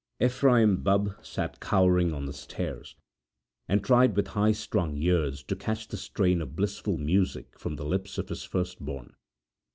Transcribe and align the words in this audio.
Ephraim 0.19 0.77
Bubb 0.81 1.11
sat 1.21 1.59
cowering 1.59 2.11
on 2.11 2.25
the 2.25 2.33
stairs, 2.33 2.95
and 3.67 3.83
tried 3.83 4.15
with 4.15 4.29
high 4.29 4.51
strung 4.51 4.97
ears 4.97 5.43
to 5.43 5.55
catch 5.55 5.87
the 5.89 5.95
strain 5.95 6.41
of 6.41 6.55
blissful 6.55 6.97
music 6.97 7.59
from 7.59 7.75
the 7.75 7.85
lips 7.85 8.17
of 8.17 8.29
his 8.29 8.41
first 8.43 8.79
born. 8.83 9.13